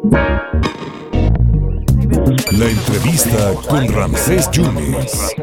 [0.00, 0.14] La
[2.70, 5.34] entrevista con Ramsés Yunes.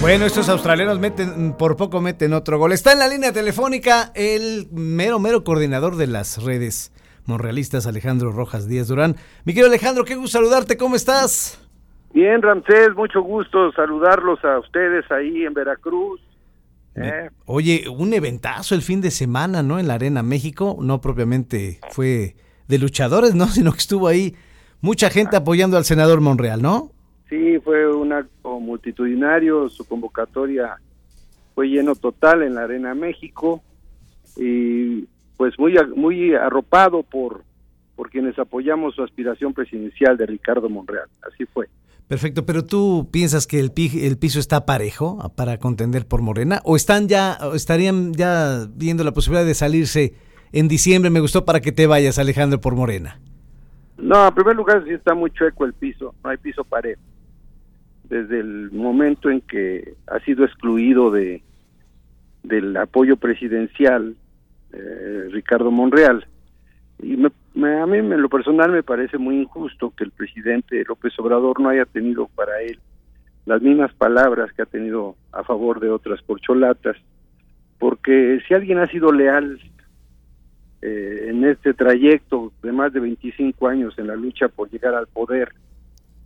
[0.00, 2.72] Bueno, estos australianos meten, por poco meten otro gol.
[2.72, 6.92] Está en la línea telefónica el mero, mero coordinador de las redes
[7.24, 9.14] monrealistas, Alejandro Rojas Díaz Durán.
[9.44, 11.64] Mi querido Alejandro, qué gusto saludarte, ¿cómo estás?
[12.12, 16.20] Bien, Ramsés, mucho gusto saludarlos a ustedes ahí en Veracruz.
[16.96, 17.30] ¿eh?
[17.44, 19.78] Oye, un eventazo el fin de semana, ¿no?
[19.78, 22.34] En la Arena México, no propiamente fue
[22.70, 23.46] de luchadores, ¿no?
[23.48, 24.34] Sino que estuvo ahí
[24.80, 26.90] mucha gente apoyando al senador Monreal, ¿no?
[27.28, 30.76] Sí, fue un acto multitudinario, su convocatoria
[31.54, 33.62] fue lleno total en la Arena México
[34.36, 35.04] y
[35.36, 37.44] pues muy muy arropado por
[37.94, 41.08] por quienes apoyamos su aspiración presidencial de Ricardo Monreal.
[41.22, 41.68] Así fue.
[42.08, 46.76] Perfecto, pero tú piensas que el, el piso está parejo para contender por Morena o
[46.76, 50.14] están ya estarían ya viendo la posibilidad de salirse
[50.52, 51.10] en diciembre.
[51.10, 53.18] Me gustó para que te vayas, Alejandro, por Morena.
[53.98, 57.00] No, en primer lugar sí está muy chueco el piso, no hay piso parejo
[58.10, 61.42] desde el momento en que ha sido excluido de
[62.42, 64.16] del apoyo presidencial
[64.72, 66.26] eh, Ricardo Monreal.
[67.02, 71.60] Y a mí en lo personal me parece muy injusto que el presidente López Obrador
[71.60, 72.78] no haya tenido para él
[73.46, 76.96] las mismas palabras que ha tenido a favor de otras corcholatas,
[77.78, 79.58] porque si alguien ha sido leal
[80.82, 85.06] eh, en este trayecto de más de 25 años en la lucha por llegar al
[85.06, 85.52] poder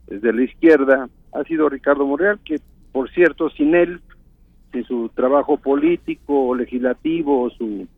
[0.06, 2.60] desde la izquierda, ha sido Ricardo Monreal, que
[2.92, 4.00] por cierto, sin él,
[4.70, 7.88] sin su trabajo político, legislativo, su,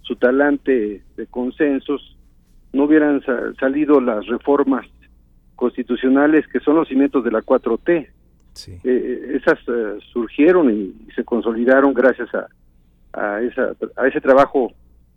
[0.00, 2.16] su talante de consensos,
[2.72, 3.22] no hubieran
[3.60, 4.86] salido las reformas
[5.56, 8.08] constitucionales que son los cimientos de la 4T.
[8.84, 12.46] Eh, esas eh, surgieron y, se consolidaron gracias a,
[13.12, 14.72] a, esa, a ese trabajo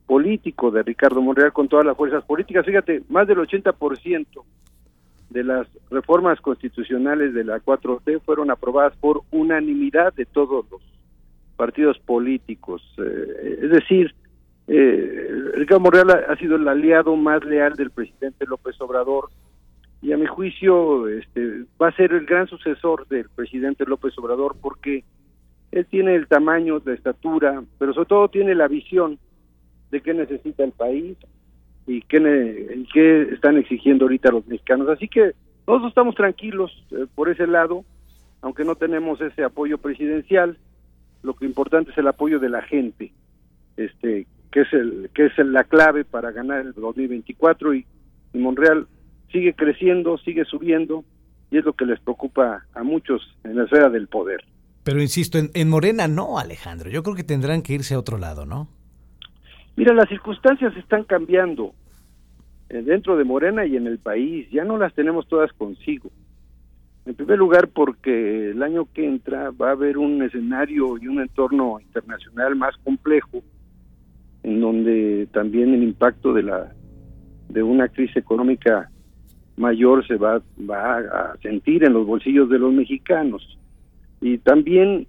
[0.05, 2.65] político de Ricardo Monreal con todas las fuerzas políticas.
[2.65, 4.43] Fíjate, más del 80%
[5.29, 10.81] de las reformas constitucionales de la 4T fueron aprobadas por unanimidad de todos los
[11.55, 12.81] partidos políticos.
[12.97, 14.13] Eh, es decir,
[14.67, 19.29] eh, Ricardo Monreal ha, sido el aliado más leal del presidente López Obrador
[20.01, 24.55] y a mi juicio este, va a ser el gran sucesor del presidente López Obrador
[24.61, 25.03] porque
[25.71, 29.19] él tiene el tamaño, la estatura, pero sobre todo tiene la visión
[29.95, 31.17] de qué necesita el país,
[31.87, 34.89] y qué, qué están exigiendo ahorita los mexicanos.
[34.89, 35.33] Así que
[35.67, 37.85] nosotros estamos tranquilos eh, por ese lado,
[38.41, 40.57] aunque no tenemos ese apoyo presidencial,
[41.23, 43.11] lo que importante es el apoyo de la gente,
[43.77, 47.85] este, que es el que es la clave para ganar el 2024 y,
[48.33, 48.87] y Monreal
[49.31, 51.03] sigue creciendo, sigue subiendo
[51.49, 54.43] y es lo que les preocupa a muchos en la esfera del poder.
[54.83, 56.91] Pero insisto, en Morena no, Alejandro.
[56.91, 58.69] Yo creo que tendrán que irse a otro lado, ¿no?
[59.75, 61.73] Mira, las circunstancias están cambiando
[62.69, 66.09] eh, dentro de Morena y en el país, ya no las tenemos todas consigo.
[67.05, 71.21] En primer lugar, porque el año que entra va a haber un escenario y un
[71.21, 73.43] entorno internacional más complejo,
[74.43, 76.73] en donde también el impacto de la
[77.49, 78.89] de una crisis económica
[79.55, 83.57] mayor se va, va a sentir en los bolsillos de los mexicanos.
[84.19, 85.07] Y también,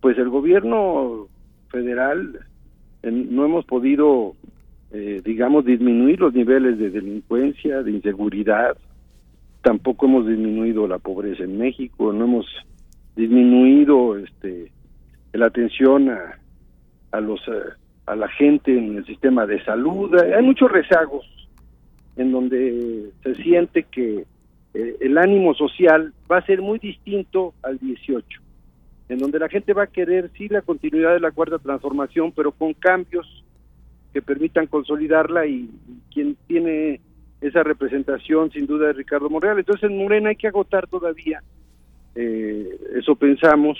[0.00, 1.28] pues el gobierno
[1.68, 2.47] federal
[3.02, 4.34] no hemos podido,
[4.92, 8.76] eh, digamos, disminuir los niveles de delincuencia, de inseguridad,
[9.62, 12.46] tampoco hemos disminuido la pobreza en México, no hemos
[13.16, 14.70] disminuido este
[15.32, 16.38] la atención a,
[17.12, 17.40] a los
[18.06, 21.26] a la gente en el sistema de salud, hay muchos rezagos
[22.16, 24.24] en donde se siente que
[24.74, 28.40] eh, el ánimo social va a ser muy distinto al 18
[29.08, 32.52] en donde la gente va a querer sí la continuidad de la cuarta transformación, pero
[32.52, 33.44] con cambios
[34.12, 35.70] que permitan consolidarla y,
[36.12, 37.00] quien tiene
[37.40, 39.58] esa representación sin duda es Ricardo Monreal.
[39.58, 41.42] Entonces en Morena hay que agotar todavía,
[42.14, 43.78] eh, eso pensamos,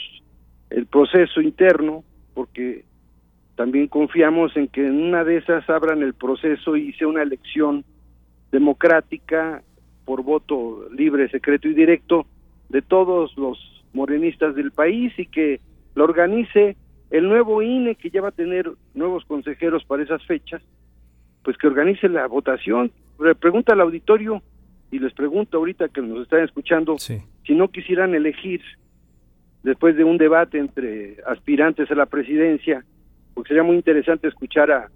[0.71, 2.85] el proceso interno, porque
[3.57, 7.85] también confiamos en que en una de esas abran el proceso y sea una elección
[8.53, 9.63] democrática
[10.05, 12.27] por voto libre, secreto y directo
[12.69, 13.59] de todos los
[13.93, 15.61] morenistas del país y que
[15.95, 16.77] lo organice
[17.11, 20.63] el nuevo INE que ya va a tener nuevos consejeros para esas fechas,
[21.43, 22.93] pues que organice la votación.
[23.41, 24.43] Pregunta al auditorio
[24.91, 28.61] y les pregunto ahorita que nos están escuchando si no quisieran elegir
[29.63, 32.85] después de un debate entre aspirantes a la presidencia,
[33.35, 34.91] porque sería muy interesante escuchar a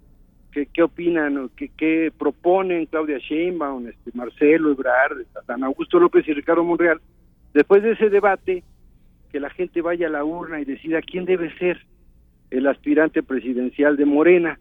[0.51, 6.33] qué, qué opinan, qué, qué proponen Claudia Sheinbaum, este, Marcelo Ebrard, San Augusto López y
[6.33, 7.01] Ricardo Monreal.
[7.53, 8.63] Después de ese debate,
[9.33, 11.79] que la gente vaya a la urna y decida quién debe ser
[12.51, 14.59] el aspirante presidencial de Morena.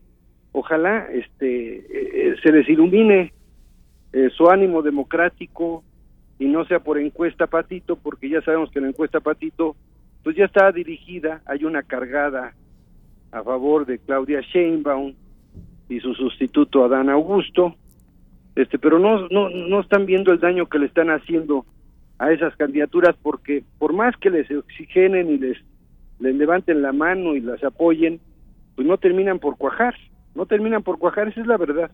[0.52, 3.34] Ojalá este eh, se les ilumine
[4.14, 5.84] eh, su ánimo democrático
[6.38, 9.76] y no sea por encuesta Patito, porque ya sabemos que la encuesta Patito
[10.24, 12.54] pues ya está dirigida, hay una cargada
[13.30, 15.12] a favor de Claudia Sheinbaum
[15.90, 17.76] y su sustituto Adán Augusto,
[18.56, 21.66] este, pero no, no, no están viendo el daño que le están haciendo
[22.22, 25.58] a esas candidaturas porque por más que les exigenen y les,
[26.20, 28.20] les levanten la mano y las apoyen,
[28.76, 29.96] pues no terminan por cuajar,
[30.36, 31.90] no terminan por cuajar, esa es la verdad.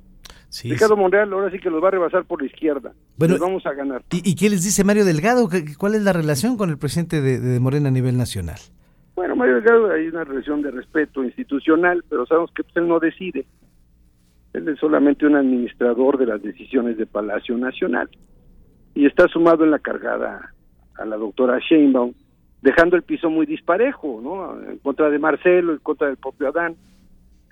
[0.65, 2.93] Ricardo Monreal ahora sí que los va a rebasar por la izquierda.
[3.17, 4.03] Bueno, vamos a ganar.
[4.11, 5.49] ¿y, qué les dice Mario Delgado?
[5.79, 8.59] ¿Cuál es la relación con el presidente de, Morena a nivel nacional?
[9.17, 13.01] Bueno, Mario Delgado hay una relación de respeto institucional, pero sabemos que pues, él no
[13.01, 13.47] decide.
[14.53, 18.11] Él es solamente un administrador de las decisiones de Palacio Nacional.
[18.99, 20.53] Y está sumado en la cargada
[20.97, 22.15] a la doctora Sheinbaum,
[22.61, 24.61] dejando el piso muy disparejo, ¿no?
[24.69, 26.75] En contra de Marcelo, en contra del propio Adán.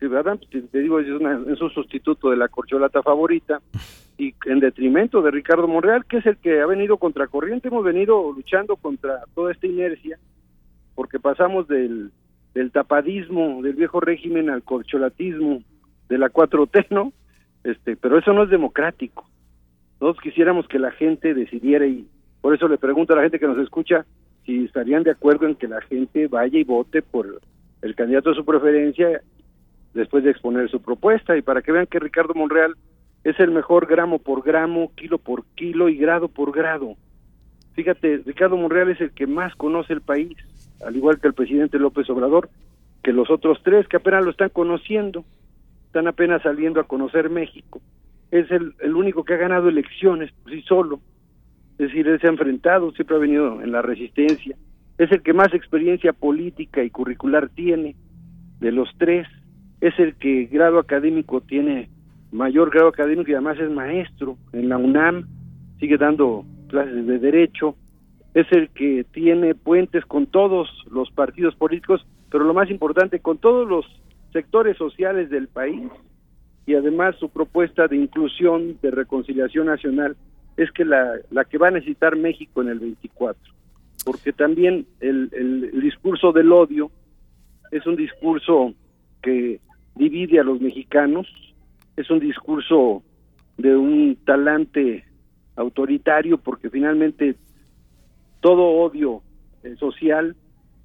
[0.01, 3.61] Que verdad te, digo es, un sustituto de la corcholata favorita
[4.19, 7.69] y en detrimento de Ricardo Monreal que es el que ha venido contracorriente.
[7.69, 10.19] Hemos venido luchando contra toda esta inercia
[10.97, 12.11] porque pasamos del,
[12.55, 15.63] del tapadismo del viejo régimen al corcholatismo
[16.09, 17.13] de la 4T no
[17.63, 19.29] este pero eso no es democrático
[20.01, 22.07] nosotros quisiéramos que la gente decidiera y
[22.41, 24.05] por eso le pregunto a la gente que nos escucha
[24.45, 27.41] si estarían de acuerdo en que la gente vaya y vote por
[27.83, 29.23] el candidato de su preferencia
[29.95, 32.77] después de exponer su propuesta y para que vean que Ricardo Monreal
[33.25, 36.95] es el mejor gramo por gramo, kilo por kilo y grado por grado.
[37.73, 40.37] Fíjate, Ricardo Monreal es el que más conoce el país,
[40.85, 42.49] al igual que el presidente López Obrador,
[43.03, 45.25] que los otros tres que apenas lo están conociendo,
[45.87, 47.81] están apenas saliendo a conocer México.
[48.31, 51.01] Es el, el único que ha ganado elecciones por sí solo.
[51.79, 54.57] Es decir, él se ha enfrentado, siempre ha venido en la resistencia.
[54.99, 57.95] Es el que más experiencia política y curricular tiene
[58.61, 59.27] de los tres
[59.81, 61.91] es el que grado académico tiene
[62.33, 65.27] mayor grado académico y además es maestro en la UNAM,
[65.79, 67.77] sigue dando clases de derecho,
[68.35, 73.39] es el que tiene puentes con todos los partidos políticos, pero lo más importante, con
[73.39, 73.87] todos los
[74.33, 75.89] sectores sociales del país
[76.67, 80.17] y además su propuesta de inclusión, de reconciliación nacional,
[80.57, 83.41] es que la, la que va a necesitar México en el 24,
[84.05, 86.91] porque también el, el discurso del odio
[87.71, 88.75] es un discurso
[89.23, 89.61] que
[89.95, 91.27] divide a los mexicanos,
[91.97, 93.03] es un discurso
[93.57, 95.05] de un talante
[95.57, 97.37] autoritario porque finalmente
[98.41, 99.23] todo odio
[99.63, 100.37] eh, social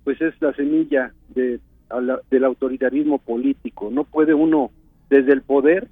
[0.03, 1.59] pues es la semilla de,
[2.31, 3.89] del autoritarismo político.
[3.91, 4.71] No puede uno
[5.11, 5.89] desde el poder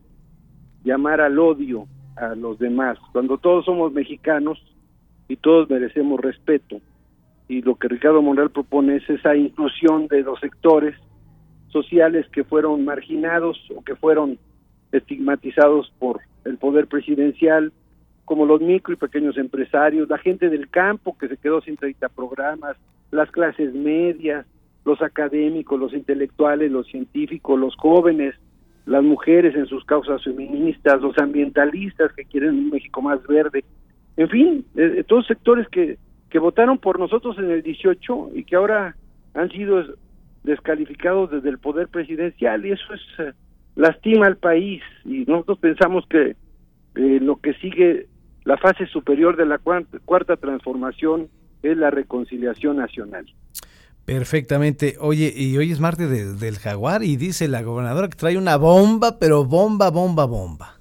[0.83, 2.97] llamar al odio a los demás.
[3.11, 4.63] Cuando todos somos mexicanos
[5.27, 6.79] y todos merecemos respeto.
[7.49, 10.95] Y lo que Ricardo Monreal propone es esa inclusión de los sectores
[11.67, 14.39] sociales que fueron marginados o que fueron
[14.93, 17.73] estigmatizados por el poder presidencial,
[18.23, 22.07] como los micro y pequeños empresarios, la gente del campo que se quedó sin 30
[22.09, 22.77] programas,
[23.11, 24.45] las clases medias,
[24.85, 28.35] los académicos, los intelectuales, los científicos, los jóvenes,
[28.85, 33.63] las mujeres en sus causas feministas, los ambientalistas que quieren un México más verde,
[34.17, 35.97] en fin, eh, todos sectores que,
[36.29, 38.95] que votaron por nosotros en el 18 y que ahora
[39.33, 39.83] han sido
[40.43, 43.33] descalificados desde el poder presidencial y eso es eh,
[43.75, 46.35] lastima al país y nosotros pensamos que
[46.95, 48.07] eh, lo que sigue
[48.45, 51.29] la fase superior de la cuarta, transformación
[51.61, 53.25] es la reconciliación nacional.
[54.09, 54.95] Perfectamente.
[54.99, 59.19] Oye, y hoy es martes del jaguar y dice la gobernadora que trae una bomba,
[59.19, 60.79] pero bomba, bomba, bomba.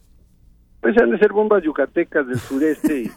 [0.81, 3.11] Pues han de ser bombas yucatecas del sureste, y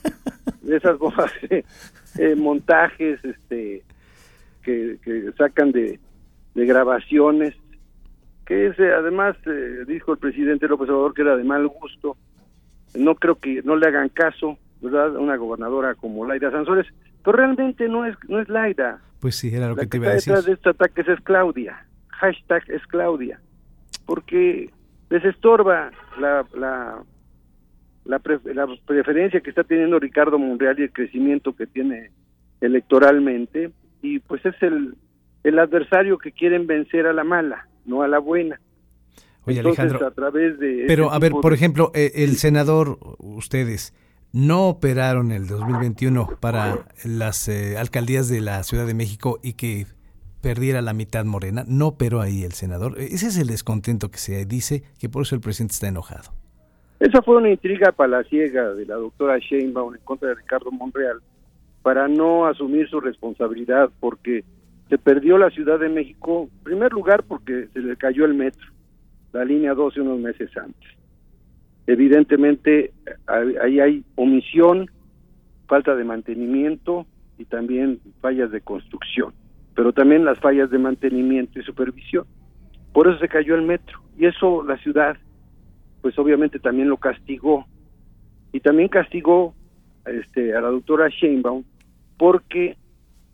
[0.68, 3.84] de esas bombas, eh, montajes este
[4.64, 5.98] que, que sacan de,
[6.56, 7.56] de grabaciones,
[8.46, 12.18] que ese además eh, dijo el presidente López Obrador que era de mal gusto.
[12.96, 15.16] No creo que no le hagan caso, ¿verdad?
[15.16, 16.88] Una gobernadora como Laida Sansores,
[17.24, 19.02] pero realmente no es no es Laida.
[19.20, 20.34] Pues sí, era lo que, te iba a decir.
[20.34, 21.86] de este ataque es Claudia.
[22.10, 23.40] Hashtag es Claudia.
[24.06, 24.72] Porque
[25.10, 27.04] les estorba la, la,
[28.06, 32.10] la, la preferencia que está teniendo Ricardo Monreal y el crecimiento que tiene
[32.62, 33.72] electoralmente.
[34.02, 34.96] Y pues es el,
[35.44, 38.60] el adversario que quieren vencer a la mala, no a la buena.
[39.46, 43.94] Oye, Alejandro, a través de pero a ver, por ejemplo, eh, el senador, ustedes,
[44.34, 49.86] no operaron el 2021 para las eh, alcaldías de la Ciudad de México y que
[50.42, 53.00] perdiera la mitad morena, no operó ahí el senador.
[53.00, 56.32] E, ese es el descontento que se dice, que por eso el presidente está enojado.
[57.00, 61.20] Esa fue una intriga palaciega de la doctora Sheinbaum en contra de Ricardo Monreal
[61.82, 64.44] para no asumir su responsabilidad, porque
[64.88, 68.68] se perdió la Ciudad de México, en primer lugar porque se le cayó el metro,
[69.34, 71.01] la línea 12 unos meses antes.
[71.92, 72.94] Evidentemente
[73.28, 74.90] ahí hay omisión,
[75.68, 77.06] falta de mantenimiento
[77.38, 79.34] y también fallas de construcción,
[79.76, 82.26] pero también las fallas de mantenimiento y supervisión.
[82.94, 85.18] Por eso se cayó el metro y eso la ciudad
[86.02, 87.66] pues obviamente también lo castigó
[88.52, 89.54] y también castigó
[90.06, 91.64] este, a la doctora Sheinbaum
[92.18, 92.76] porque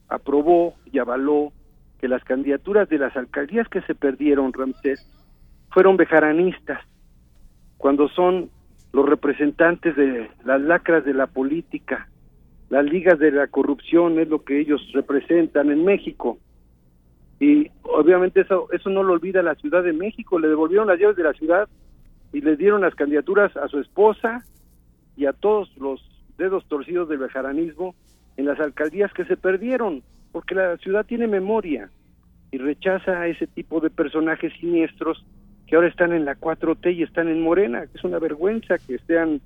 [0.10, 1.54] aprobó y avaló
[2.00, 5.06] que las candidaturas de las alcaldías que se perdieron, Ramsés,
[5.72, 6.80] fueron bejaranistas,
[7.78, 8.50] cuando son
[8.94, 12.10] los representantes de las lacras de la política,
[12.70, 16.38] las ligas de la corrupción es lo que ellos representan en México.
[17.40, 21.16] Y obviamente eso, eso no lo olvida la Ciudad de México, le devolvieron las llaves
[21.16, 21.70] de la ciudad
[22.34, 24.44] y le dieron las candidaturas a su esposa
[25.16, 26.02] y a todos los
[26.38, 27.96] dedos torcidos del bejaranismo
[28.38, 31.90] en las alcaldías que se perdieron, porque la ciudad tiene memoria
[32.52, 35.26] y rechaza a ese tipo de personajes siniestros
[35.68, 39.42] que ahora están en la 4T y están en Morena, es una vergüenza que sean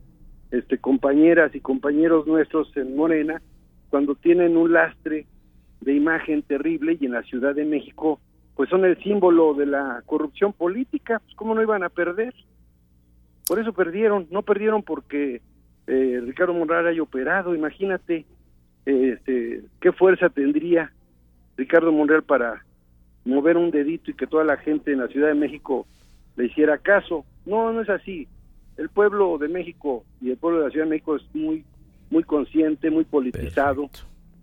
[0.52, 3.42] este compañeras y compañeros nuestros en Morena
[3.90, 5.26] cuando tienen un lastre
[5.82, 8.20] de imagen terrible y en la Ciudad de México
[8.56, 12.34] pues son el símbolo de la corrupción política, pues cómo no iban a perder.
[13.48, 15.42] Por eso perdieron, no perdieron porque
[15.88, 18.26] eh, Ricardo Monreal haya operado, imagínate
[18.86, 20.92] este, qué fuerza tendría
[21.58, 22.64] Ricardo Monreal para
[23.26, 25.88] mover un dedito y que toda la gente en la Ciudad de México
[26.36, 27.26] le hiciera caso.
[27.46, 28.28] No, no es así.
[28.78, 31.64] El pueblo de México y el pueblo de la Ciudad de México es muy,
[32.10, 33.90] muy consciente, muy politizado,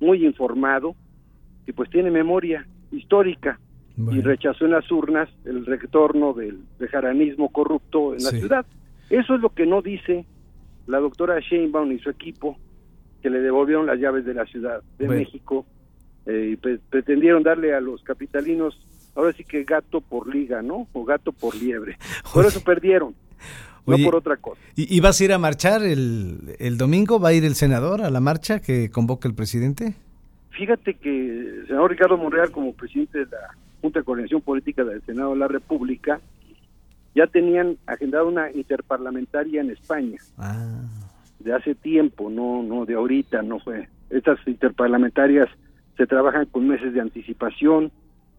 [0.01, 0.95] muy informado
[1.67, 3.61] y pues tiene memoria histórica
[4.13, 8.67] y rechazó en las urnas el retorno del jaranismo corrupto en la ciudad.
[9.11, 10.25] Eso es lo que no dice
[10.87, 12.57] la doctora Sheinbaum y su equipo,
[13.21, 15.67] que le devolvieron las llaves de la Ciudad de México
[16.27, 18.79] eh, y pretendieron darle a los capitalinos
[19.19, 20.87] ahora sí que gato por liga, ¿no?
[20.93, 21.99] O gato por liebre.
[22.33, 23.15] Por eso perdieron,
[23.85, 24.61] no por otra cosa.
[24.77, 27.19] ¿y, vas a ir a marchar el, el domingo?
[27.19, 29.95] ¿Va a ir el senador a la marcha que convoca el presidente?
[30.51, 35.03] Fíjate que el senador Ricardo Monreal, como presidente de la Junta de Coordinación Política del
[35.03, 36.21] Senado de la República,
[37.15, 40.19] ya tenían agendada una interparlamentaria en España.
[40.37, 40.83] Ah.
[41.41, 43.89] De hace tiempo, no, no de ahorita, no fue.
[44.11, 45.49] Estas interparlamentarias
[45.97, 47.91] se trabajan con meses de anticipación,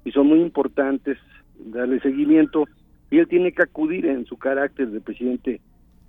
[0.09, 1.19] y son muy importantes
[1.59, 2.65] darle seguimiento.
[3.11, 5.61] Y él tiene que acudir en su carácter de presidente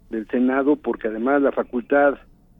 [0.08, 2.14] del Senado porque además la facultad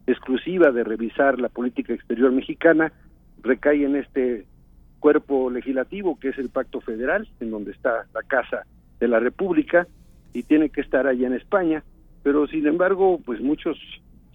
[0.05, 2.93] exclusiva de revisar la política exterior mexicana
[3.41, 4.45] recae en este
[4.99, 8.67] cuerpo legislativo que es el Pacto Federal, en donde está la Casa
[8.99, 9.87] de la República
[10.33, 11.83] y tiene que estar allá en España,
[12.21, 13.79] pero sin embargo, pues muchos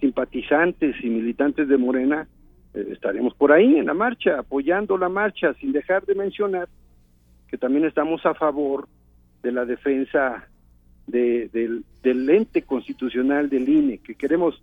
[0.01, 2.27] simpatizantes y militantes de Morena
[2.73, 6.67] eh, estaremos por ahí en la marcha, apoyando la marcha, sin dejar de mencionar
[7.49, 8.87] que también estamos a favor
[9.43, 10.47] de la defensa
[11.07, 14.61] de, del, del ente constitucional del INE, que queremos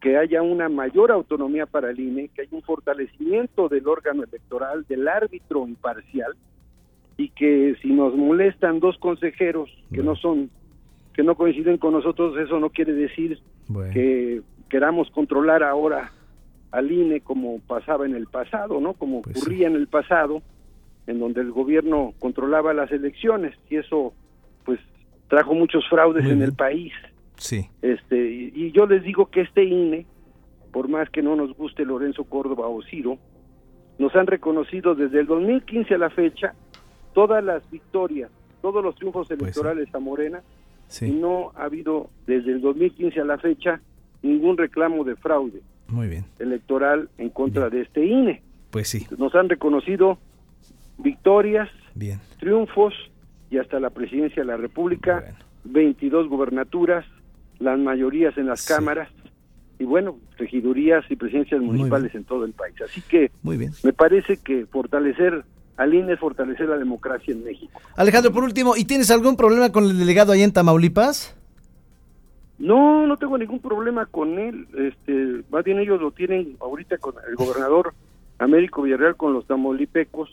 [0.00, 4.84] que haya una mayor autonomía para el INE, que haya un fortalecimiento del órgano electoral,
[4.88, 6.34] del árbitro imparcial,
[7.16, 10.50] y que si nos molestan dos consejeros que no son,
[11.14, 13.40] que no coinciden con nosotros, eso no quiere decir
[13.92, 16.12] que queramos controlar ahora
[16.72, 18.92] al INE como pasaba en el pasado, ¿no?
[18.92, 20.42] Como pues ocurría en el pasado,
[21.06, 24.12] en donde el gobierno controlaba las elecciones y eso
[24.64, 24.80] pues
[25.28, 26.92] trajo muchos fraudes en el país.
[27.36, 27.68] Sí.
[27.82, 30.06] Este y, yo les digo que este INE,
[30.72, 33.18] por más que no nos guste Lorenzo Córdoba o Ciro,
[33.98, 36.54] nos han reconocido desde el 2015 a la fecha
[37.14, 40.42] todas las victorias, todos los triunfos pues electorales a Morena
[41.00, 43.80] y no ha habido desde el 2015 a la fecha
[44.22, 46.24] ningún reclamo de fraude Muy bien.
[46.38, 48.42] electoral en contra de este INE.
[48.70, 49.06] Pues sí.
[49.18, 50.18] Nos han reconocido
[50.98, 52.20] victorias, Bien.
[52.38, 52.94] triunfos
[53.50, 57.04] y hasta la presidencia de la República, 22 gubernaturas,
[57.58, 59.08] las mayorías en las cámaras
[59.78, 62.74] y bueno, regidurías y presidencias municipales en todo el país.
[62.82, 63.72] Así que Muy bien.
[63.82, 65.44] me parece que fortalecer
[65.76, 67.80] al INE es fortalecer la democracia en México.
[67.96, 71.36] Alejandro, por último, ¿y tienes algún problema con el delegado ahí en Tamaulipas?
[72.58, 74.66] No, no tengo ningún problema con él.
[74.78, 77.92] Este, más bien ellos lo tienen ahorita con el gobernador
[78.38, 80.30] Américo Villarreal con los tamaulipecos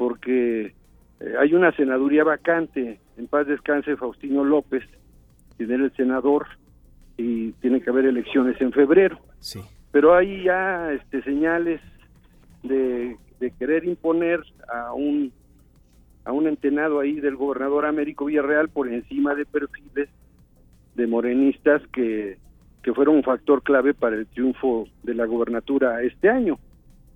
[0.00, 0.72] porque
[1.20, 4.82] eh, hay una senaduría vacante, en paz descanse Faustino López,
[5.58, 6.46] tiene el senador
[7.18, 9.18] y tiene que haber elecciones en febrero.
[9.40, 9.60] Sí.
[9.92, 11.82] Pero hay ya este, señales
[12.62, 13.18] de,
[13.58, 14.40] querer imponer
[14.72, 15.32] a un
[16.24, 20.08] a un entenado ahí del gobernador Américo Villarreal por encima de perfiles
[20.94, 22.38] de morenistas que,
[22.82, 26.58] que fueron un factor clave para el triunfo de la gobernatura este año.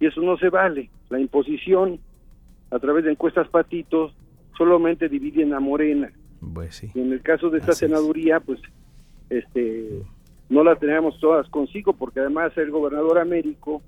[0.01, 0.91] Y eso no se vale.
[1.09, 1.99] La imposición
[2.75, 4.13] a través de encuestas patitos,
[4.59, 6.11] solamente dividen a Morena.
[6.53, 6.91] Pues sí.
[6.93, 8.61] Y en el caso de esta senaduría, pues
[9.31, 10.03] este,
[10.49, 13.81] no las teníamos todas consigo, porque además el gobernador Américo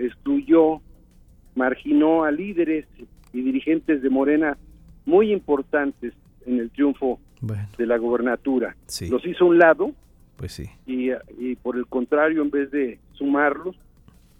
[0.00, 0.80] excluyó,
[1.54, 2.86] marginó a líderes
[3.32, 4.58] y dirigentes de Morena
[5.06, 6.12] muy importantes
[6.44, 7.20] en el triunfo
[7.78, 8.74] de la gobernatura.
[9.08, 9.92] Los hizo a un lado,
[10.36, 10.68] pues sí.
[10.86, 13.76] y, y por el contrario, en vez de sumarlos,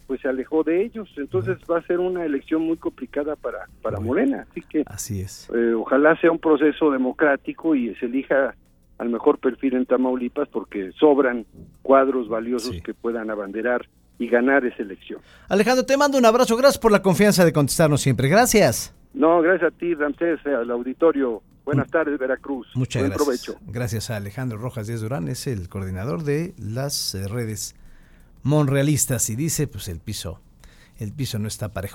[0.06, 1.08] pues se alejó de ellos.
[1.16, 4.46] Entonces va a ser una elección muy complicada para, para Morena.
[4.50, 5.48] Así que Así es.
[5.54, 8.54] Eh, ojalá sea un proceso democrático y se elija
[8.98, 11.46] al mejor perfil en Tamaulipas porque sobran
[11.82, 13.86] cuadros valiosos que puedan abanderar
[14.18, 15.20] y ganar esa elección.
[15.48, 16.56] Alejandro, te mando un abrazo.
[16.56, 18.28] Gracias por la confianza de contestarnos siempre.
[18.28, 18.94] Gracias.
[19.12, 21.42] No, gracias a ti, Ramsés, al auditorio.
[21.64, 21.90] Buenas mm.
[21.90, 22.68] tardes, Veracruz.
[22.74, 23.22] Muchas gracias.
[23.22, 23.56] Provecho.
[23.66, 27.74] Gracias a Alejandro Rojas Díaz Durán, es el coordinador de las eh, redes
[28.44, 30.40] monrealistas y dice, pues el piso,
[30.98, 31.92] el piso no está parejo.